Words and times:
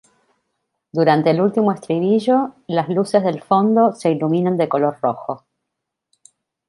Durante 0.91 1.29
el 1.29 1.39
último 1.41 1.71
estribillo, 1.71 2.55
las 2.65 2.89
luces 2.89 3.23
del 3.23 3.39
fondo 3.39 3.93
se 3.93 4.09
iluminan 4.09 4.57
de 4.57 4.67
color 4.67 4.97
rojo. 4.99 5.45